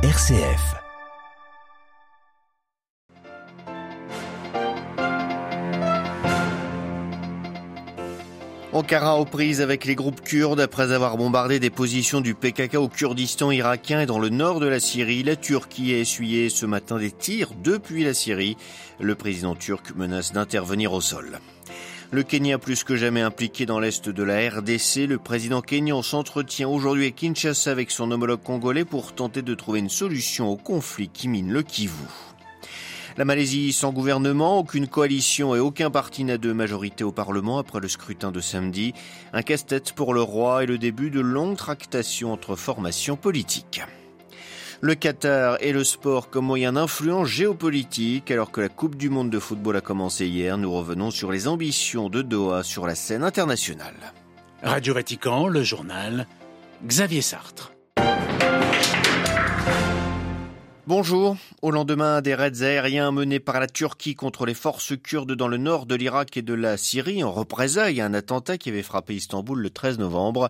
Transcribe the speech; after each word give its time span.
RCF. 0.00 0.76
Ankara 8.72 9.18
aux 9.18 9.24
prises 9.24 9.60
avec 9.60 9.84
les 9.84 9.96
groupes 9.96 10.20
kurdes 10.20 10.60
après 10.60 10.92
avoir 10.92 11.16
bombardé 11.16 11.58
des 11.58 11.70
positions 11.70 12.20
du 12.20 12.36
PKK 12.36 12.76
au 12.76 12.86
Kurdistan 12.86 13.50
irakien 13.50 14.02
et 14.02 14.06
dans 14.06 14.20
le 14.20 14.28
nord 14.28 14.60
de 14.60 14.68
la 14.68 14.78
Syrie. 14.78 15.24
La 15.24 15.34
Turquie 15.34 15.92
a 15.94 15.98
essuyé 15.98 16.48
ce 16.48 16.64
matin 16.64 16.98
des 16.98 17.10
tirs 17.10 17.50
depuis 17.64 18.04
la 18.04 18.14
Syrie. 18.14 18.56
Le 19.00 19.16
président 19.16 19.56
turc 19.56 19.96
menace 19.96 20.32
d'intervenir 20.32 20.92
au 20.92 21.00
sol. 21.00 21.40
Le 22.10 22.22
Kenya 22.22 22.56
plus 22.56 22.84
que 22.84 22.96
jamais 22.96 23.20
impliqué 23.20 23.66
dans 23.66 23.80
l'est 23.80 24.08
de 24.08 24.22
la 24.22 24.48
RDC, 24.48 25.06
le 25.06 25.18
président 25.18 25.60
kenyan 25.60 26.00
s'entretient 26.00 26.66
aujourd'hui 26.66 27.04
à 27.04 27.10
Kinshasa 27.10 27.70
avec 27.70 27.90
son 27.90 28.10
homologue 28.10 28.42
congolais 28.42 28.86
pour 28.86 29.14
tenter 29.14 29.42
de 29.42 29.54
trouver 29.54 29.80
une 29.80 29.90
solution 29.90 30.48
au 30.48 30.56
conflit 30.56 31.10
qui 31.10 31.28
mine 31.28 31.52
le 31.52 31.62
Kivu. 31.62 31.92
La 33.18 33.26
Malaisie 33.26 33.74
sans 33.74 33.92
gouvernement, 33.92 34.58
aucune 34.58 34.88
coalition 34.88 35.54
et 35.54 35.58
aucun 35.58 35.90
parti 35.90 36.24
n'a 36.24 36.38
de 36.38 36.50
majorité 36.52 37.04
au 37.04 37.12
Parlement 37.12 37.58
après 37.58 37.80
le 37.80 37.88
scrutin 37.88 38.32
de 38.32 38.40
samedi. 38.40 38.94
Un 39.34 39.42
casse-tête 39.42 39.92
pour 39.92 40.14
le 40.14 40.22
roi 40.22 40.62
et 40.62 40.66
le 40.66 40.78
début 40.78 41.10
de 41.10 41.20
longues 41.20 41.58
tractations 41.58 42.32
entre 42.32 42.56
formations 42.56 43.16
politiques. 43.16 43.82
Le 44.80 44.94
Qatar 44.94 45.56
et 45.60 45.72
le 45.72 45.82
sport 45.82 46.30
comme 46.30 46.46
moyen 46.46 46.74
d'influence 46.74 47.26
géopolitique. 47.26 48.30
Alors 48.30 48.52
que 48.52 48.60
la 48.60 48.68
Coupe 48.68 48.96
du 48.96 49.10
Monde 49.10 49.30
de 49.30 49.38
football 49.38 49.76
a 49.76 49.80
commencé 49.80 50.26
hier, 50.26 50.56
nous 50.56 50.72
revenons 50.72 51.10
sur 51.10 51.32
les 51.32 51.48
ambitions 51.48 52.08
de 52.08 52.22
Doha 52.22 52.62
sur 52.62 52.86
la 52.86 52.94
scène 52.94 53.24
internationale. 53.24 54.12
Radio 54.62 54.94
Vatican, 54.94 55.48
le 55.48 55.62
journal, 55.62 56.26
Xavier 56.84 57.22
Sartre. 57.22 57.72
Bonjour. 60.88 61.36
Au 61.60 61.70
lendemain 61.70 62.22
des 62.22 62.34
raids 62.34 62.62
aériens 62.62 63.12
menés 63.12 63.40
par 63.40 63.60
la 63.60 63.66
Turquie 63.66 64.14
contre 64.14 64.46
les 64.46 64.54
forces 64.54 64.94
kurdes 64.96 65.34
dans 65.34 65.46
le 65.46 65.58
nord 65.58 65.84
de 65.84 65.94
l'Irak 65.94 66.38
et 66.38 66.40
de 66.40 66.54
la 66.54 66.78
Syrie 66.78 67.22
en 67.22 67.30
représailles 67.30 68.00
à 68.00 68.06
un 68.06 68.14
attentat 68.14 68.56
qui 68.56 68.70
avait 68.70 68.82
frappé 68.82 69.14
Istanbul 69.14 69.60
le 69.60 69.68
13 69.68 69.98
novembre, 69.98 70.48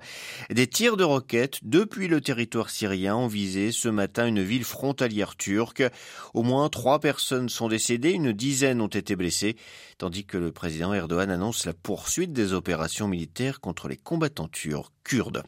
des 0.48 0.69
tirs 0.69 0.97
de 0.97 1.03
roquettes 1.03 1.58
depuis 1.64 2.06
le 2.06 2.20
territoire 2.20 2.70
syrien 2.70 3.17
ont 3.17 3.27
visé 3.27 3.72
ce 3.72 3.89
matin 3.89 4.28
une 4.28 4.41
ville 4.41 4.62
frontalière 4.62 5.34
turque. 5.34 5.83
Au 6.34 6.45
moins 6.45 6.69
trois 6.69 7.00
personnes 7.00 7.48
sont 7.48 7.67
décédées, 7.67 8.12
une 8.12 8.30
dizaine 8.33 8.80
ont 8.80 8.86
été 8.86 9.17
blessées, 9.17 9.56
tandis 9.98 10.25
que 10.25 10.39
le 10.39 10.52
président 10.52 10.95
Erdogan 10.95 11.33
annonce 11.33 11.67
la 11.67 11.75
poursuite 11.75 12.33
des 12.33 12.52
opérations 12.52 13.08
militaires 13.08 13.58
contre 13.58 13.89
les 13.89 13.97
combattants 13.97 14.47
turcs 14.47 14.92
kurdes. 15.02 15.42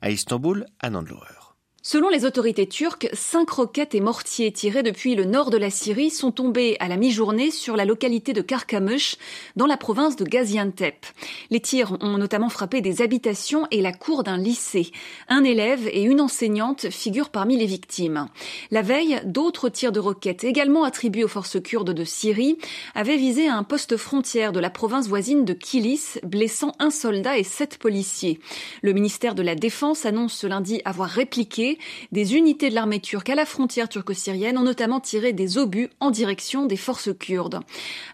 À 0.00 0.10
Istanbul, 0.10 0.66
à 0.80 0.90
Nandlouer. 0.90 1.41
Selon 1.84 2.10
les 2.10 2.24
autorités 2.24 2.68
turques, 2.68 3.08
cinq 3.12 3.50
roquettes 3.50 3.96
et 3.96 4.00
mortiers 4.00 4.52
tirés 4.52 4.84
depuis 4.84 5.16
le 5.16 5.24
nord 5.24 5.50
de 5.50 5.56
la 5.56 5.68
Syrie 5.68 6.10
sont 6.10 6.30
tombés 6.30 6.76
à 6.78 6.86
la 6.86 6.96
mi-journée 6.96 7.50
sur 7.50 7.76
la 7.76 7.84
localité 7.84 8.32
de 8.32 8.40
Karkamush, 8.40 9.16
dans 9.56 9.66
la 9.66 9.76
province 9.76 10.14
de 10.14 10.24
Gaziantep. 10.24 11.04
Les 11.50 11.58
tirs 11.58 11.96
ont 12.00 12.18
notamment 12.18 12.50
frappé 12.50 12.82
des 12.82 13.02
habitations 13.02 13.66
et 13.72 13.80
la 13.80 13.92
cour 13.92 14.22
d'un 14.22 14.36
lycée. 14.36 14.92
Un 15.26 15.42
élève 15.42 15.88
et 15.88 16.04
une 16.04 16.20
enseignante 16.20 16.88
figurent 16.88 17.30
parmi 17.30 17.56
les 17.56 17.66
victimes. 17.66 18.28
La 18.70 18.82
veille, 18.82 19.20
d'autres 19.24 19.68
tirs 19.68 19.90
de 19.90 19.98
roquettes, 19.98 20.44
également 20.44 20.84
attribués 20.84 21.24
aux 21.24 21.28
forces 21.28 21.60
kurdes 21.60 21.90
de 21.90 22.04
Syrie, 22.04 22.58
avaient 22.94 23.16
visé 23.16 23.48
un 23.48 23.64
poste 23.64 23.96
frontière 23.96 24.52
de 24.52 24.60
la 24.60 24.70
province 24.70 25.08
voisine 25.08 25.44
de 25.44 25.52
Kilis, 25.52 26.20
blessant 26.22 26.76
un 26.78 26.90
soldat 26.90 27.38
et 27.38 27.44
sept 27.44 27.78
policiers. 27.78 28.38
Le 28.82 28.92
ministère 28.92 29.34
de 29.34 29.42
la 29.42 29.56
Défense 29.56 30.06
annonce 30.06 30.34
ce 30.34 30.46
lundi 30.46 30.80
avoir 30.84 31.08
répliqué 31.08 31.71
des 32.12 32.36
unités 32.36 32.70
de 32.70 32.74
l'armée 32.74 33.00
turque 33.00 33.30
à 33.30 33.34
la 33.34 33.46
frontière 33.46 33.88
turco-syrienne 33.88 34.58
ont 34.58 34.62
notamment 34.62 35.00
tiré 35.00 35.32
des 35.32 35.58
obus 35.58 35.90
en 36.00 36.10
direction 36.10 36.66
des 36.66 36.76
forces 36.76 37.10
kurdes. 37.18 37.60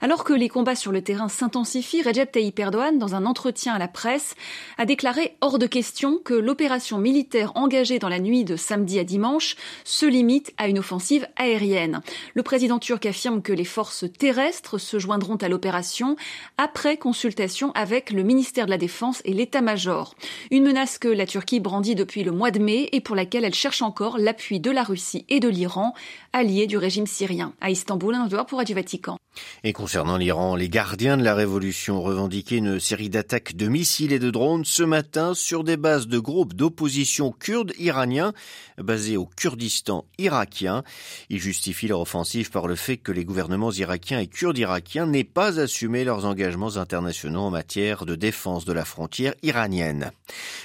Alors 0.01 0.25
que 0.25 0.33
les 0.33 0.49
combats 0.49 0.75
sur 0.75 0.93
le 0.93 1.03
terrain 1.03 1.29
s'intensifient, 1.29 2.03
Recep 2.03 2.33
Tayyip 2.33 2.59
Erdogan, 2.59 2.99
dans 2.99 3.15
un 3.15 3.27
entretien 3.27 3.75
à 3.75 3.79
la 3.79 3.89
presse, 3.89 4.35
a 4.77 4.85
déclaré 4.85 5.37
hors 5.41 5.59
de 5.59 5.67
question 5.67 6.19
que 6.19 6.35
l'opération 6.35 6.99
militaire 6.99 7.53
engagée 7.55 7.99
dans 7.99 8.09
la 8.09 8.21
nuit 8.21 8.45
de 8.45 8.57
samedi 8.57 8.99
à 8.99 9.05
dimanche 9.05 9.57
se 9.85 10.07
limite 10.07 10.53
à 10.57 10.69
une 10.69 10.79
offensive 10.79 11.27
aérienne. 11.37 12.01
Le 12.35 12.43
président 12.43 12.79
turc 12.79 13.07
affirme 13.07 13.43
que 13.43 13.53
les 13.53 13.65
forces 13.65 14.05
terrestres 14.19 14.79
se 14.79 14.99
joindront 14.99 15.37
à 15.37 15.49
l'opération 15.49 16.17
après 16.57 16.97
consultation 16.97 17.73
avec 17.75 18.11
le 18.11 18.23
ministère 18.23 18.67
de 18.67 18.71
la 18.71 18.79
Défense 18.79 19.23
et 19.25 19.33
l'état-major. 19.33 20.15
Une 20.51 20.65
menace 20.65 20.99
que 20.99 21.09
la 21.09 21.27
Turquie 21.27 21.61
brandit 21.61 21.95
depuis 21.95 22.25
le 22.25 22.33
mois 22.33 22.51
de 22.51 22.59
mai 22.59 22.89
et 22.93 23.01
pour 23.01 23.17
laquelle 23.17 23.45
elle 23.49 23.55
cherche 23.55 23.81
encore 23.81 24.19
l'appui 24.19 24.61
de 24.61 24.71
la 24.71 24.83
Russie 24.83 25.25
et 25.31 25.41
de 25.41 25.49
l'Iran, 25.49 25.95
alliés 26.35 26.67
du 26.67 26.77
régime 26.77 27.07
syrien. 27.07 27.55
À 27.63 27.71
Istanbul, 27.71 28.15
un 28.15 28.27
dehors 28.27 28.45
pour 28.45 28.59
Radio 28.59 28.77
Vatican. 28.77 29.17
Et 29.65 29.73
concernant 29.73 30.17
l'Iran, 30.17 30.55
les 30.55 30.69
gardiens 30.69 31.17
de 31.17 31.23
la 31.23 31.35
révolution 31.35 32.03
revendiquaient 32.03 32.59
une 32.59 32.81
série 32.81 33.09
d'attaques 33.09 33.57
de 33.57 33.69
missiles 33.69 34.13
et 34.13 34.19
de 34.19 34.31
drones 34.31 34.65
ce 34.65 34.83
matin 34.83 35.33
sur 35.35 35.65
des 35.65 35.77
bases 35.77 36.09
de 36.09 36.19
groupes 36.19 36.55
d'opposition 36.55 37.33
kurdes 37.33 37.73
iraniens 37.79 38.33
basés 38.77 39.17
au 39.17 39.27
Kurdistan 39.27 40.05
irakien. 40.19 40.83
Ils 41.31 41.41
justifient 41.41 41.89
leur 41.89 42.01
offensive 42.01 42.51
par 42.51 42.67
le 42.67 42.77
fait 42.77 42.97
que 42.97 43.13
les 43.13 43.25
gouvernements 43.25 43.73
irakiens 43.73 44.21
et 44.21 44.27
kurdes 44.27 44.59
irakiens 44.59 45.07
n'aient 45.07 45.25
pas 45.25 45.59
assumé 45.59 46.05
leurs 46.05 46.25
engagements 46.25 46.77
internationaux 46.77 47.43
en 47.43 47.51
matière 47.51 48.05
de 48.05 48.15
défense 48.15 48.65
de 48.65 48.73
la 48.73 48.85
frontière 48.85 49.35
iranienne. 49.43 50.11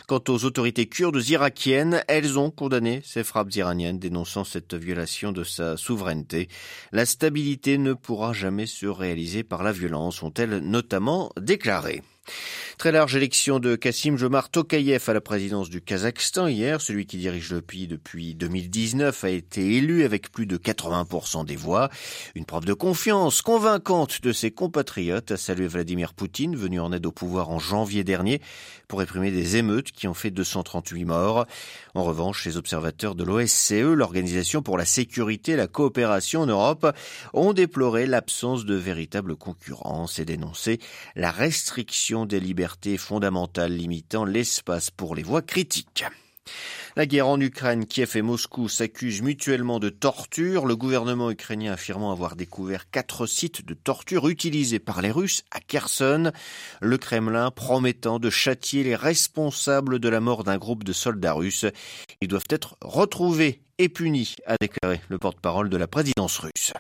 Quant 0.08 0.22
aux 0.28 0.46
autorités 0.46 0.88
kurdes 0.88 1.24
irakiennes, 1.30 2.04
elles 2.08 2.38
ont 2.38 2.52
condamné 2.52 2.73
ces 3.04 3.24
frappes 3.24 3.54
iraniennes 3.56 4.00
dénonçant 4.00 4.44
cette 4.44 4.74
violation 4.74 5.32
de 5.32 5.44
sa 5.44 5.78
souveraineté. 5.78 6.48
La 6.92 7.06
stabilité 7.06 7.78
ne 7.78 7.94
pourra 7.94 8.34
jamais 8.34 8.66
se 8.66 8.86
réaliser 8.86 9.44
par 9.44 9.64
la 9.64 9.72
violence, 9.72 10.24
ont-elles 10.24 10.58
notamment 10.58 11.32
déclaré. 11.40 12.02
Très 12.78 12.92
large 12.92 13.16
élection 13.16 13.60
de 13.60 13.76
Kassim 13.76 14.18
Jomar 14.18 14.50
Tokayev 14.50 15.04
à 15.08 15.14
la 15.14 15.22
présidence 15.22 15.70
du 15.70 15.80
Kazakhstan 15.80 16.48
hier. 16.48 16.82
Celui 16.82 17.06
qui 17.06 17.18
dirige 17.18 17.52
le 17.52 17.62
pays 17.62 17.88
depuis 17.88 18.34
2019 18.34 19.24
a 19.24 19.30
été 19.30 19.76
élu 19.76 20.04
avec 20.04 20.32
plus 20.32 20.48
de 20.48 20.58
80% 20.58 21.46
des 21.46 21.56
voix. 21.56 21.90
Une 22.34 22.46
preuve 22.46 22.66
de 22.66 22.74
confiance 22.74 23.44
convaincante 23.44 24.24
de 24.24 24.34
ses 24.34 24.50
compatriotes, 24.50 25.32
a 25.32 25.38
salué 25.38 25.68
Vladimir 25.68 26.14
Poutine, 26.14 26.56
venu 26.56 26.80
en 26.80 26.92
aide 26.92 27.06
au 27.06 27.12
pouvoir 27.12 27.52
en 27.52 27.60
janvier 27.60 28.04
dernier 28.04 28.42
pour 28.88 29.00
réprimer 29.00 29.32
des 29.32 29.56
émeutes 29.56 29.92
qui 29.92 30.08
ont 30.08 30.16
fait 30.16 30.32
238 30.32 31.06
morts. 31.06 31.46
En 31.94 32.04
revanche, 32.04 32.44
les 32.46 32.58
observateurs 32.58 33.14
de 33.14 33.24
l'OSCE, 33.24 33.94
l'Organisation 33.94 34.64
pour 34.64 34.80
la 34.80 34.86
sécurité 34.86 35.54
et 35.54 35.58
la 35.58 35.68
coopération 35.68 36.42
en 36.42 36.48
Europe, 36.48 36.92
ont 37.34 37.54
déploré 37.54 38.08
l'absence 38.08 38.66
de 38.66 38.76
véritable 38.76 39.36
concurrence 39.36 40.18
et 40.18 40.26
dénoncé 40.26 40.80
la 41.16 41.32
restriction 41.32 42.26
des 42.26 42.40
libertés 42.40 42.63
fondamentales 42.98 43.76
limitant 43.76 44.26
l'espace 44.26 44.92
pour 44.92 45.16
les 45.16 45.24
voix 45.24 45.42
critiques. 45.42 46.06
La 46.96 47.08
guerre 47.08 47.28
en 47.28 47.40
Ukraine, 47.40 47.88
Kiev 47.88 48.12
et 48.16 48.22
Moscou 48.22 48.70
s'accusent 48.70 49.24
mutuellement 49.24 49.80
de 49.80 49.90
torture, 49.90 50.68
le 50.68 50.76
gouvernement 50.76 51.32
ukrainien 51.32 51.74
affirmant 51.74 52.12
avoir 52.12 52.36
découvert 52.36 52.90
quatre 52.92 53.26
sites 53.26 53.66
de 53.66 53.74
torture 53.74 54.28
utilisés 54.28 54.78
par 54.78 55.02
les 55.02 55.10
Russes 55.10 55.44
à 55.50 55.60
Kherson, 55.60 56.32
le 56.82 56.98
Kremlin 56.98 57.50
promettant 57.50 58.20
de 58.20 58.30
châtier 58.30 58.84
les 58.84 58.96
responsables 58.96 59.98
de 59.98 60.10
la 60.10 60.20
mort 60.20 60.44
d'un 60.44 60.58
groupe 60.58 60.84
de 60.84 60.94
soldats 60.94 61.34
russes. 61.34 61.66
Ils 62.22 62.28
doivent 62.28 62.44
être 62.50 62.78
retrouvés 62.82 63.62
et 63.80 63.90
punis, 63.90 64.36
a 64.46 64.56
déclaré 64.62 65.02
le 65.10 65.18
porte-parole 65.18 65.70
de 65.70 65.78
la 65.78 65.88
présidence 65.88 66.38
russe. 66.38 66.74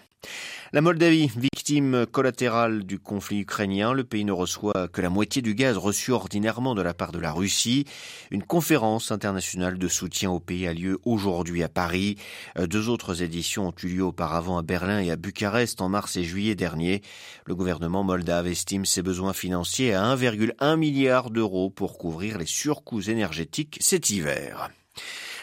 La 0.73 0.81
Moldavie, 0.81 1.29
victime 1.35 2.07
collatérale 2.07 2.83
du 2.83 2.97
conflit 2.97 3.41
ukrainien, 3.41 3.93
le 3.93 4.03
pays 4.03 4.25
ne 4.25 4.31
reçoit 4.31 4.87
que 4.91 5.01
la 5.01 5.11
moitié 5.11 5.43
du 5.43 5.53
gaz 5.53 5.77
reçu 5.77 6.09
ordinairement 6.09 6.73
de 6.73 6.81
la 6.81 6.95
part 6.95 7.11
de 7.11 7.19
la 7.19 7.31
Russie. 7.31 7.85
Une 8.31 8.41
conférence 8.41 9.11
internationale 9.11 9.77
de 9.77 9.87
soutien 9.87 10.31
au 10.31 10.39
pays 10.39 10.65
a 10.65 10.73
lieu 10.73 10.97
aujourd'hui 11.05 11.61
à 11.61 11.69
Paris. 11.69 12.17
Deux 12.59 12.89
autres 12.89 13.21
éditions 13.21 13.67
ont 13.67 13.75
eu 13.83 13.87
lieu 13.87 14.03
auparavant 14.03 14.57
à 14.57 14.63
Berlin 14.63 14.99
et 14.99 15.11
à 15.11 15.15
Bucarest 15.15 15.79
en 15.79 15.89
mars 15.89 16.17
et 16.17 16.23
juillet 16.23 16.55
dernier. 16.55 17.03
Le 17.45 17.53
gouvernement 17.53 18.03
moldave 18.03 18.47
estime 18.47 18.87
ses 18.87 19.03
besoins 19.03 19.33
financiers 19.33 19.93
à 19.93 20.15
1,1 20.15 20.75
milliard 20.75 21.29
d'euros 21.29 21.69
pour 21.69 21.99
couvrir 21.99 22.39
les 22.39 22.47
surcoûts 22.47 23.11
énergétiques 23.11 23.77
cet 23.79 24.09
hiver. 24.09 24.71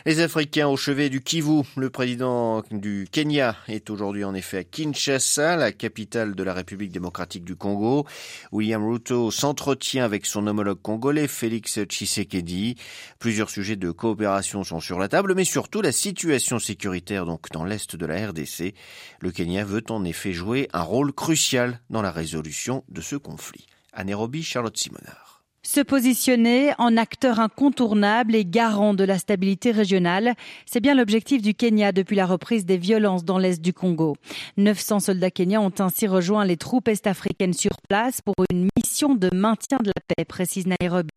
Les 0.06 0.20
Africains 0.20 0.67
au 0.67 0.79
chevet 0.79 1.11
du 1.11 1.20
Kivu, 1.20 1.62
le 1.76 1.91
président 1.91 2.62
du 2.70 3.06
Kenya 3.12 3.55
est 3.69 3.91
aujourd'hui 3.91 4.25
en 4.25 4.35
effet 4.35 4.56
à 4.58 4.64
Kinshasa, 4.64 5.56
la 5.56 5.73
capitale 5.73 6.35
de 6.35 6.43
la 6.43 6.55
République 6.55 6.91
démocratique 6.91 7.44
du 7.44 7.55
Congo. 7.55 8.06
William 8.50 8.82
Ruto 8.82 9.31
s'entretient 9.31 10.02
avec 10.02 10.25
son 10.25 10.47
homologue 10.47 10.81
congolais 10.81 11.29
Félix 11.29 11.81
Tshisekedi. 11.85 12.76
Plusieurs 13.19 13.50
sujets 13.50 13.76
de 13.76 13.91
coopération 13.91 14.64
sont 14.64 14.81
sur 14.81 14.99
la 14.99 15.08
table, 15.08 15.35
mais 15.35 15.44
surtout 15.44 15.82
la 15.82 15.93
situation 15.93 16.58
sécuritaire 16.58 17.26
donc 17.26 17.50
dans 17.50 17.67
l'est 17.67 17.94
de 17.94 18.06
la 18.06 18.29
RDC. 18.29 18.75
Le 19.20 19.31
Kenya 19.32 19.64
veut 19.64 19.85
en 19.91 20.05
effet 20.05 20.32
jouer 20.32 20.70
un 20.73 20.82
rôle 20.82 21.12
crucial 21.12 21.79
dans 21.91 22.00
la 22.00 22.11
résolution 22.11 22.85
de 22.88 23.03
ce 23.03 23.17
conflit. 23.17 23.67
À 23.93 24.05
Nairobi, 24.05 24.43
Charlotte 24.43 24.79
Simonard. 24.79 25.30
Se 25.62 25.82
positionner 25.82 26.72
en 26.78 26.96
acteur 26.96 27.38
incontournable 27.38 28.34
et 28.34 28.46
garant 28.46 28.94
de 28.94 29.04
la 29.04 29.18
stabilité 29.18 29.72
régionale, 29.72 30.34
c'est 30.64 30.80
bien 30.80 30.94
l'objectif 30.94 31.42
du 31.42 31.52
Kenya 31.52 31.92
depuis 31.92 32.16
la 32.16 32.24
reprise 32.24 32.64
des 32.64 32.78
violences 32.78 33.26
dans 33.26 33.36
l'est 33.36 33.60
du 33.60 33.74
Congo. 33.74 34.16
900 34.56 35.00
soldats 35.00 35.30
kenyans 35.30 35.62
ont 35.62 35.82
ainsi 35.82 36.06
rejoint 36.06 36.46
les 36.46 36.56
troupes 36.56 36.88
est-africaines 36.88 37.52
sur 37.52 37.72
place 37.90 38.22
pour 38.22 38.34
une 38.50 38.68
mission 38.74 39.14
de 39.14 39.28
maintien 39.34 39.76
de 39.84 39.88
la 39.94 40.02
paix, 40.08 40.24
précise 40.24 40.66
Nairobi. 40.66 41.10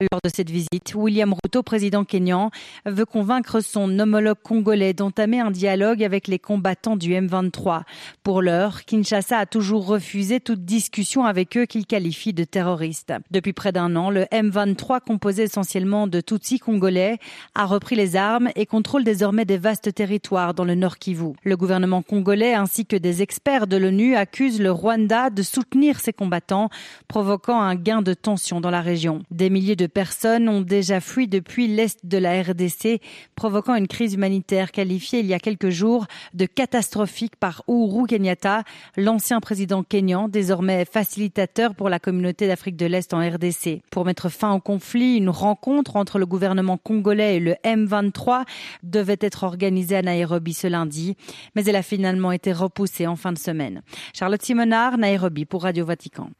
Lors 0.00 0.20
de 0.22 0.30
cette 0.32 0.50
visite, 0.50 0.94
William 0.94 1.32
Ruto, 1.32 1.64
président 1.64 2.04
kenyan, 2.04 2.50
veut 2.86 3.06
convaincre 3.06 3.60
son 3.60 3.98
homologue 3.98 4.38
congolais 4.42 4.92
d'entamer 4.92 5.40
un 5.40 5.50
dialogue 5.50 6.04
avec 6.04 6.28
les 6.28 6.38
combattants 6.38 6.96
du 6.96 7.12
M23. 7.12 7.82
Pour 8.22 8.40
l'heure, 8.40 8.84
Kinshasa 8.84 9.38
a 9.38 9.46
toujours 9.46 9.86
refusé 9.86 10.38
toute 10.38 10.64
discussion 10.64 11.24
avec 11.24 11.56
eux 11.56 11.66
qu'il 11.66 11.86
qualifie 11.86 12.32
de 12.32 12.44
terroristes. 12.44 13.12
Depuis 13.30 13.52
près 13.64 13.72
d'un 13.72 13.96
an, 13.96 14.10
le 14.10 14.24
M23, 14.24 15.00
composé 15.00 15.44
essentiellement 15.44 16.06
de 16.06 16.20
Tutsis 16.20 16.58
congolais, 16.58 17.16
a 17.54 17.64
repris 17.64 17.96
les 17.96 18.14
armes 18.14 18.50
et 18.56 18.66
contrôle 18.66 19.04
désormais 19.04 19.46
des 19.46 19.56
vastes 19.56 19.94
territoires 19.94 20.52
dans 20.52 20.66
le 20.66 20.74
Nord 20.74 20.98
Kivu. 20.98 21.32
Le 21.44 21.56
gouvernement 21.56 22.02
congolais 22.02 22.52
ainsi 22.52 22.84
que 22.84 22.94
des 22.94 23.22
experts 23.22 23.66
de 23.66 23.78
l'ONU 23.78 24.16
accusent 24.16 24.60
le 24.60 24.70
Rwanda 24.70 25.30
de 25.30 25.42
soutenir 25.42 25.98
ces 25.98 26.12
combattants, 26.12 26.68
provoquant 27.08 27.58
un 27.58 27.74
gain 27.74 28.02
de 28.02 28.12
tension 28.12 28.60
dans 28.60 28.70
la 28.70 28.82
région. 28.82 29.22
Des 29.30 29.48
milliers 29.48 29.76
de 29.76 29.86
personnes 29.86 30.46
ont 30.50 30.60
déjà 30.60 31.00
fui 31.00 31.26
depuis 31.26 31.66
l'est 31.66 32.04
de 32.04 32.18
la 32.18 32.42
RDC, 32.42 33.00
provoquant 33.34 33.76
une 33.76 33.88
crise 33.88 34.12
humanitaire 34.12 34.72
qualifiée 34.72 35.20
il 35.20 35.26
y 35.26 35.32
a 35.32 35.38
quelques 35.38 35.70
jours 35.70 36.06
de 36.34 36.44
catastrophique 36.44 37.36
par 37.36 37.62
Uhuru 37.66 38.08
Kenyatta, 38.08 38.62
l'ancien 38.98 39.40
président 39.40 39.82
kényan, 39.82 40.28
désormais 40.28 40.84
facilitateur 40.84 41.74
pour 41.74 41.88
la 41.88 41.98
communauté 41.98 42.46
d'Afrique 42.46 42.76
de 42.76 42.84
l'Est 42.84 43.14
en 43.14 43.26
RDC. 43.26 43.53
Pour 43.90 44.04
mettre 44.04 44.28
fin 44.28 44.52
au 44.52 44.60
conflit, 44.60 45.16
une 45.16 45.30
rencontre 45.30 45.96
entre 45.96 46.18
le 46.18 46.26
gouvernement 46.26 46.76
congolais 46.76 47.36
et 47.36 47.40
le 47.40 47.54
M23 47.64 48.44
devait 48.82 49.18
être 49.20 49.44
organisée 49.44 49.96
à 49.96 50.02
Nairobi 50.02 50.54
ce 50.54 50.66
lundi, 50.66 51.16
mais 51.54 51.64
elle 51.64 51.76
a 51.76 51.82
finalement 51.82 52.32
été 52.32 52.52
repoussée 52.52 53.06
en 53.06 53.16
fin 53.16 53.32
de 53.32 53.38
semaine. 53.38 53.82
Charlotte 54.12 54.42
Simonard, 54.42 54.98
Nairobi 54.98 55.44
pour 55.44 55.62
Radio 55.62 55.84
Vatican. 55.84 56.30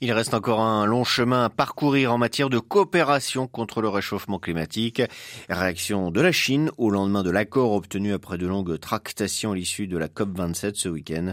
Il 0.00 0.12
reste 0.12 0.34
encore 0.34 0.60
un 0.60 0.86
long 0.86 1.04
chemin 1.04 1.44
à 1.44 1.50
parcourir 1.50 2.12
en 2.12 2.18
matière 2.18 2.50
de 2.50 2.58
coopération 2.58 3.46
contre 3.46 3.82
le 3.82 3.88
réchauffement 3.88 4.38
climatique. 4.38 5.02
Réaction 5.48 6.10
de 6.10 6.20
la 6.20 6.32
Chine 6.32 6.70
au 6.78 6.90
lendemain 6.90 7.22
de 7.22 7.30
l'accord 7.30 7.72
obtenu 7.72 8.12
après 8.12 8.38
de 8.38 8.46
longues 8.46 8.78
tractations 8.78 9.52
à 9.52 9.54
l'issue 9.54 9.86
de 9.86 9.98
la 9.98 10.08
COP27 10.08 10.74
ce 10.74 10.88
week-end. 10.88 11.32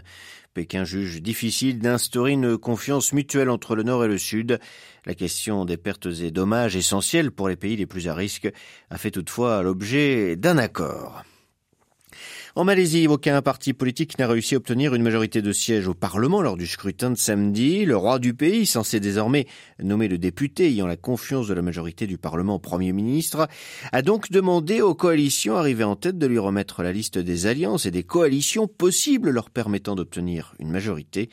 Pékin 0.54 0.84
juge 0.84 1.22
difficile 1.22 1.80
d'instaurer 1.80 2.32
une 2.32 2.58
confiance 2.58 3.14
mutuelle 3.14 3.50
entre 3.50 3.76
le 3.76 3.84
Nord 3.84 4.06
et 4.06 4.08
le 4.08 4.18
Sud. 4.18 4.60
La 5.06 5.14
question 5.14 5.66
des 5.66 5.78
pertes 5.78 6.08
et 6.22 6.32
dommages 6.32 6.76
essentiels 6.76 7.32
pour 7.32 7.50
les 7.50 7.56
pays 7.56 7.76
les 7.76 7.86
plus 7.86 8.08
à 8.08 8.16
risque 8.16 8.50
a 8.90 8.98
fait 8.98 9.12
toutefois 9.12 9.62
l'objet 9.62 10.36
d'un 10.36 10.58
accord. 10.58 11.24
En 12.56 12.64
Malaisie, 12.64 13.08
aucun 13.08 13.44
parti 13.44 13.74
politique 13.74 14.18
n'a 14.18 14.28
réussi 14.28 14.56
à 14.56 14.58
obtenir 14.58 14.96
une 14.96 15.04
majorité 15.04 15.44
de 15.44 15.52
sièges 15.52 15.88
au 15.88 15.94
Parlement 15.94 16.42
lors 16.42 16.58
du 16.58 16.66
scrutin 16.66 17.12
de 17.12 17.16
samedi. 17.16 17.86
Le 17.86 17.96
roi 17.96 18.18
du 18.18 18.34
pays, 18.34 18.66
censé 18.66 19.00
désormais 19.00 19.46
nommer 19.82 20.08
le 20.08 20.18
député 20.18 20.66
ayant 20.66 20.88
la 20.88 20.96
confiance 20.96 21.48
de 21.48 21.54
la 21.54 21.62
majorité 21.62 22.08
du 22.08 22.18
Parlement 22.18 22.58
Premier 22.58 22.92
ministre, 22.92 23.48
a 23.92 24.02
donc 24.02 24.32
demandé 24.32 24.82
aux 24.82 24.96
coalitions 24.96 25.58
arrivées 25.58 25.84
en 25.84 25.96
tête 25.96 26.18
de 26.18 26.26
lui 26.26 26.40
remettre 26.40 26.82
la 26.82 26.92
liste 26.92 27.20
des 27.20 27.46
alliances 27.46 27.86
et 27.86 27.92
des 27.92 28.04
coalitions 28.04 28.68
possibles 28.68 29.30
leur 29.30 29.52
permettant 29.52 29.94
d'obtenir 29.94 30.56
une 30.58 30.72
majorité. 30.72 31.30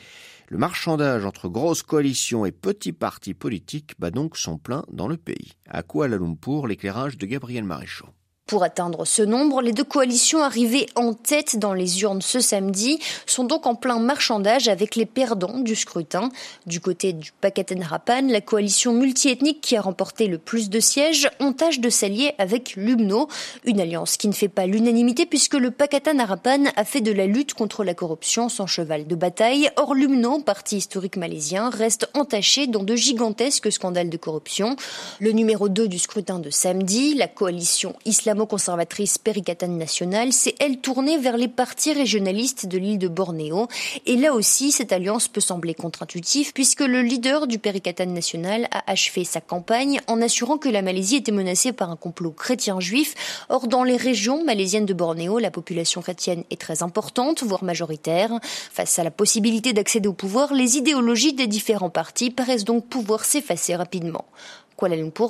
Le 0.49 0.59
marchandage 0.59 1.25
entre 1.25 1.49
grosses 1.49 1.83
coalitions 1.83 2.45
et 2.45 2.53
petits 2.53 2.93
partis 2.93 3.35
politiques 3.35 3.95
bat 3.99 4.11
donc 4.11 4.37
son 4.37 4.59
plein 4.59 4.85
dans 4.93 5.09
le 5.09 5.17
pays. 5.17 5.53
À 5.67 5.83
Kuala 5.83 6.19
Lumpur, 6.19 6.67
l'éclairage 6.67 7.17
de 7.17 7.25
Gabriel 7.25 7.65
Maréchaux. 7.65 8.11
Pour 8.47 8.63
atteindre 8.63 9.05
ce 9.05 9.23
nombre, 9.23 9.61
les 9.61 9.73
deux 9.73 9.83
coalitions 9.83 10.41
arrivées 10.41 10.87
en 10.95 11.15
tête 11.15 11.59
dans 11.59 11.75
les 11.75 12.03
urnes 12.03 12.23
ce 12.23 12.39
samedi 12.39 13.01
sont 13.27 13.43
donc 13.43 13.67
en 13.67 13.75
plein 13.75 13.99
marchandage 13.99 14.69
avec 14.69 14.95
les 14.95 15.05
perdants 15.05 15.59
du 15.59 15.75
scrutin. 15.75 16.29
Du 16.65 16.79
côté 16.79 17.13
du 17.13 17.33
Pakatan 17.41 17.81
Harapan, 17.81 18.29
la 18.29 18.41
coalition 18.41 18.93
multiethnique 18.93 19.61
qui 19.61 19.77
a 19.77 19.81
remporté 19.81 20.29
le 20.29 20.39
plus 20.39 20.71
de 20.71 20.79
sièges 20.79 21.29
ont 21.41 21.53
tâche 21.53 21.81
de 21.81 21.91
s'allier 21.91 22.35
avec 22.39 22.77
l'UMNO, 22.77 23.27
une 23.65 23.81
alliance 23.81 24.17
qui 24.17 24.29
ne 24.29 24.33
fait 24.33 24.47
pas 24.47 24.67
l'unanimité 24.67 25.27
puisque 25.27 25.55
le 25.55 25.73
Pakatan 25.73 26.21
Harapan 26.21 26.67
a 26.77 26.85
fait 26.85 27.01
de 27.01 27.11
la 27.11 27.27
lutte 27.27 27.55
contre 27.55 27.83
la 27.83 27.95
corruption 27.95 28.49
son 28.49 28.69
cheval 28.69 29.09
de 29.09 29.17
bataille. 29.17 29.71
Or 29.75 29.93
l'UMNO, 29.93 30.43
parti 30.43 30.77
historique 30.77 31.17
malaisien, 31.17 31.69
reste 31.69 32.09
entaché 32.15 32.69
dans 32.69 32.85
de 32.85 32.95
gigantesques 32.95 33.73
scandales 33.73 34.09
de 34.09 34.17
corruption. 34.17 34.77
Le 35.19 35.33
numéro 35.33 35.69
2 35.69 35.89
du 35.89 35.99
scrutin 35.99 36.39
de 36.39 36.51
samedi, 36.51 37.15
la 37.15 37.27
coalition 37.27 37.97
islamique 38.05 38.36
conservatrice 38.44 39.17
Perikatan 39.17 39.69
Nationale 39.69 40.35
s'est 40.35 40.55
elle 40.61 40.79
tournée 40.79 41.17
vers 41.17 41.38
les 41.38 41.49
partis 41.49 41.94
régionalistes 41.94 42.67
de 42.67 42.77
l'île 42.77 42.99
de 42.99 43.09
Bornéo. 43.09 43.69
Et 44.05 44.17
là 44.17 44.35
aussi, 44.35 44.73
cette 44.73 44.93
alliance 44.93 45.29
peut 45.29 45.41
sembler 45.41 45.73
contre-intuitive 45.73 46.53
puisque 46.53 46.81
le 46.81 47.00
leader 47.00 47.47
du 47.47 47.59
Perikatan 47.59 48.06
National 48.06 48.69
a 48.73 48.91
achevé 48.91 49.25
sa 49.25 49.41
campagne 49.41 50.00
en 50.09 50.21
assurant 50.21 50.59
que 50.59 50.69
la 50.69 50.83
Malaisie 50.83 51.17
était 51.17 51.33
menacée 51.33 51.73
par 51.73 51.91
un 51.91 51.97
complot 51.97 52.33
chrétien-juif. 52.33 53.15
Or, 53.49 53.69
dans 53.69 53.85
les 53.85 53.97
régions 53.97 54.44
malaisiennes 54.44 54.87
de 54.87 54.94
Bornéo, 54.94 55.38
la 55.38 55.50
population 55.50 56.03
chrétienne 56.03 56.44
est 56.50 56.61
très 56.61 56.83
importante, 56.83 57.43
voire 57.44 57.65
majoritaire. 57.65 58.31
Face 58.43 58.99
à 58.99 59.05
la 59.05 59.11
possibilité 59.11 59.73
d'accéder 59.73 60.09
au 60.09 60.12
pouvoir, 60.12 60.53
les 60.53 60.77
idéologies 60.77 61.33
des 61.33 61.47
différents 61.47 61.91
partis 61.91 62.31
paraissent 62.31 62.65
donc 62.65 62.87
pouvoir 62.88 63.25
s'effacer 63.25 63.77
rapidement. 63.77 64.25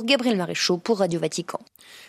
Gabriel 0.05 0.37
Maréchaux 0.37 0.79
pour 0.79 0.99
Radio 0.99 1.21
Vatican. 1.21 1.61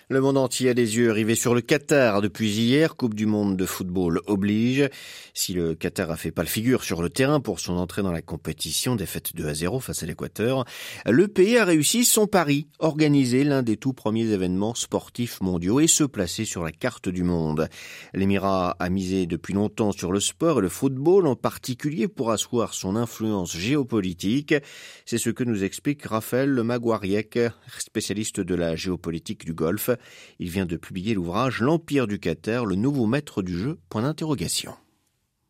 Le 0.09 0.21
monde 0.21 0.37
entier 0.37 0.69
a 0.69 0.73
des 0.73 0.95
yeux 0.95 1.11
rivés 1.11 1.35
sur 1.35 1.53
le 1.53 1.59
Qatar 1.59 2.21
depuis 2.21 2.49
hier. 2.49 2.95
Coupe 2.95 3.13
du 3.13 3.25
monde 3.25 3.57
de 3.57 3.65
football 3.65 4.21
oblige. 4.25 4.89
Si 5.33 5.53
le 5.53 5.75
Qatar 5.75 6.09
a 6.11 6.15
fait 6.15 6.31
pas 6.31 6.43
le 6.43 6.47
figure 6.47 6.83
sur 6.85 7.01
le 7.01 7.09
terrain 7.09 7.41
pour 7.41 7.59
son 7.59 7.73
entrée 7.73 8.03
dans 8.03 8.13
la 8.13 8.21
compétition, 8.21 8.95
défaite 8.95 9.35
2 9.35 9.47
à 9.47 9.53
0 9.53 9.81
face 9.81 10.03
à 10.03 10.05
l'Équateur, 10.05 10.63
le 11.05 11.27
pays 11.27 11.57
a 11.57 11.65
réussi 11.65 12.05
son 12.05 12.25
pari, 12.25 12.67
organiser 12.79 13.43
l'un 13.43 13.63
des 13.63 13.75
tout 13.75 13.91
premiers 13.91 14.27
événements 14.27 14.75
sportifs 14.75 15.41
mondiaux 15.41 15.81
et 15.81 15.87
se 15.87 16.05
placer 16.05 16.45
sur 16.45 16.63
la 16.63 16.71
carte 16.71 17.09
du 17.09 17.23
monde. 17.23 17.67
L'Émirat 18.13 18.77
a 18.79 18.89
misé 18.89 19.25
depuis 19.25 19.53
longtemps 19.53 19.91
sur 19.91 20.13
le 20.13 20.21
sport 20.21 20.59
et 20.59 20.61
le 20.61 20.69
football 20.69 21.27
en 21.27 21.35
particulier 21.35 22.07
pour 22.07 22.31
asseoir 22.31 22.73
son 22.73 22.95
influence 22.95 23.57
géopolitique. 23.57 24.55
C'est 25.05 25.17
ce 25.17 25.31
que 25.31 25.43
nous 25.43 25.65
explique 25.65 26.05
Raphaël 26.05 26.49
Le 26.49 26.63
Spécialiste 27.79 28.39
de 28.39 28.56
la 28.56 28.75
géopolitique 28.75 29.45
du 29.45 29.53
Golfe. 29.53 29.89
Il 30.39 30.50
vient 30.50 30.65
de 30.65 30.77
publier 30.77 31.13
l'ouvrage 31.13 31.62
L'Empire 31.62 32.07
du 32.07 32.19
Qatar, 32.19 32.65
le 32.65 32.75
nouveau 32.75 33.06
maître 33.06 33.41
du 33.41 33.57
jeu 33.57 33.77
Point 33.89 34.04
d'interrogation. 34.04 34.71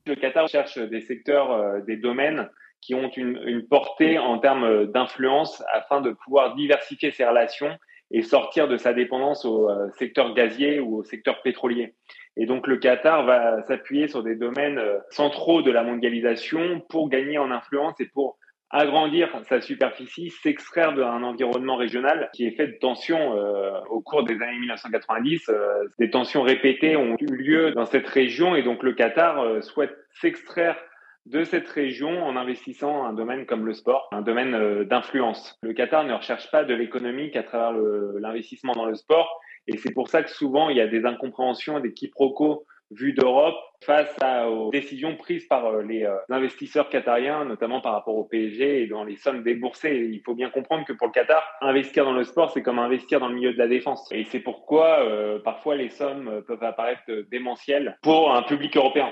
Le 0.05 0.15
Qatar 0.15 0.47
cherche 0.47 0.77
des 0.77 1.01
secteurs, 1.01 1.51
euh, 1.51 1.81
des 1.81 1.97
domaines 1.97 2.49
qui 2.81 2.95
ont 2.95 3.09
une, 3.09 3.67
portée 3.67 4.17
en 4.17 4.39
termes 4.39 4.85
d'influence 4.87 5.63
afin 5.73 6.01
de 6.01 6.11
pouvoir 6.11 6.55
diversifier 6.55 7.11
ses 7.11 7.25
relations 7.25 7.77
et 8.11 8.21
sortir 8.21 8.67
de 8.67 8.77
sa 8.77 8.93
dépendance 8.93 9.43
au 9.45 9.69
euh, 9.69 9.89
secteur 9.97 10.33
gazier 10.33 10.79
ou 10.79 10.97
au 10.97 11.03
secteur 11.03 11.41
pétrolier. 11.41 11.93
Et 12.37 12.45
donc 12.45 12.67
le 12.67 12.77
Qatar 12.77 13.25
va 13.25 13.63
s'appuyer 13.63 14.07
sur 14.07 14.23
des 14.23 14.35
domaines 14.35 14.77
euh, 14.77 14.99
centraux 15.09 15.61
de 15.61 15.71
la 15.71 15.83
mondialisation 15.83 16.81
pour 16.87 17.09
gagner 17.09 17.37
en 17.37 17.51
influence 17.51 17.99
et 17.99 18.05
pour 18.05 18.37
agrandir 18.69 19.29
sa 19.47 19.61
superficie, 19.61 20.29
s'extraire 20.29 20.93
d'un 20.93 21.23
environnement 21.23 21.77
régional 21.77 22.29
qui 22.33 22.45
est 22.45 22.51
fait 22.51 22.67
de 22.67 22.77
tensions 22.79 23.37
euh, 23.37 23.79
au 23.89 24.01
cours 24.01 24.23
des 24.23 24.35
années 24.41 24.59
1990. 24.59 25.49
Euh, 25.49 25.85
des 25.99 26.09
tensions 26.09 26.41
répétées 26.41 26.97
ont 26.97 27.15
eu 27.19 27.27
lieu 27.27 27.71
dans 27.71 27.85
cette 27.85 28.07
région 28.07 28.55
et 28.55 28.63
donc 28.63 28.83
le 28.83 28.93
Qatar 28.93 29.39
euh, 29.39 29.61
souhaite 29.61 29.95
s'extraire 30.19 30.77
de 31.25 31.43
cette 31.43 31.67
région 31.67 32.23
en 32.23 32.37
investissant 32.37 33.05
un 33.05 33.13
domaine 33.13 33.45
comme 33.45 33.65
le 33.65 33.73
sport, 33.73 34.07
un 34.13 34.21
domaine 34.21 34.85
d'influence. 34.85 35.57
Le 35.61 35.73
Qatar 35.73 36.05
ne 36.05 36.13
recherche 36.13 36.49
pas 36.51 36.63
de 36.63 36.73
l'économie 36.73 37.31
qu'à 37.31 37.43
travers 37.43 37.73
l'investissement 38.17 38.71
dans 38.71 38.85
le 38.85 38.95
sport 38.95 39.41
et 39.67 39.75
c'est 39.75 39.93
pour 39.93 40.07
ça 40.07 40.23
que 40.23 40.29
souvent 40.29 40.69
il 40.69 40.77
y 40.77 40.81
a 40.81 40.87
des 40.87 41.05
incompréhensions, 41.05 41.81
des 41.81 41.91
quiproquos 41.91 42.65
vue 42.91 43.13
d'Europe 43.13 43.55
face 43.83 44.15
aux 44.47 44.71
décisions 44.71 45.15
prises 45.15 45.45
par 45.45 45.65
euh, 45.65 45.83
les 45.83 46.03
euh, 46.03 46.15
investisseurs 46.29 46.89
qatariens, 46.89 47.45
notamment 47.45 47.81
par 47.81 47.93
rapport 47.93 48.15
au 48.15 48.23
PSG 48.23 48.83
et 48.83 48.87
dans 48.87 49.03
les 49.03 49.15
sommes 49.15 49.43
déboursées. 49.43 50.09
Il 50.11 50.21
faut 50.25 50.35
bien 50.35 50.49
comprendre 50.49 50.85
que 50.85 50.93
pour 50.93 51.07
le 51.07 51.13
Qatar, 51.13 51.43
investir 51.61 52.05
dans 52.05 52.13
le 52.13 52.23
sport, 52.23 52.51
c'est 52.51 52.63
comme 52.63 52.79
investir 52.79 53.19
dans 53.19 53.29
le 53.29 53.35
milieu 53.35 53.53
de 53.53 53.57
la 53.57 53.67
défense. 53.67 54.07
Et 54.11 54.25
c'est 54.25 54.39
pourquoi 54.39 55.03
euh, 55.05 55.39
parfois 55.39 55.75
les 55.75 55.89
sommes 55.89 56.43
peuvent 56.47 56.63
apparaître 56.63 57.03
démentielles 57.29 57.97
pour 58.01 58.33
un 58.33 58.43
public 58.43 58.75
européen. 58.75 59.11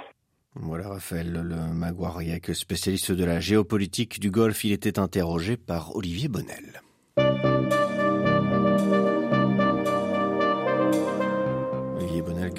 Voilà 0.55 0.87
Raphaël 0.87 1.33
le 1.33 1.73
Maguariac, 1.73 2.55
spécialiste 2.55 3.11
de 3.11 3.25
la 3.25 3.41
géopolitique 3.41 4.21
du 4.21 4.31
Golfe, 4.31 4.63
il 4.63 4.71
était 4.71 4.99
interrogé 4.99 5.57
par 5.57 5.95
Olivier 5.95 6.29
Bonnel. 6.29 6.81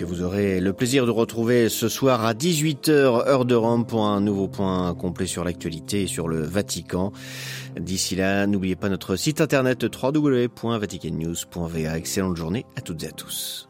Vous 0.06 0.22
aurez 0.22 0.60
le 0.60 0.72
plaisir 0.72 1.04
de 1.04 1.10
retrouver 1.10 1.68
ce 1.68 1.88
soir 1.88 2.24
à 2.24 2.32
18h 2.32 3.28
heure 3.28 3.44
de 3.44 3.56
Rome 3.56 3.84
pour 3.84 4.06
un 4.06 4.20
nouveau 4.20 4.46
point 4.46 4.94
complet 4.94 5.26
sur 5.26 5.42
l'actualité 5.42 6.02
et 6.02 6.06
sur 6.06 6.28
le 6.28 6.42
Vatican. 6.42 7.12
D'ici 7.78 8.14
là, 8.14 8.46
n'oubliez 8.46 8.76
pas 8.76 8.88
notre 8.88 9.16
site 9.16 9.40
internet 9.40 9.84
www.vaticannews.va. 9.84 11.98
Excellente 11.98 12.36
journée 12.36 12.66
à 12.76 12.82
toutes 12.82 13.02
et 13.02 13.08
à 13.08 13.12
tous. 13.12 13.65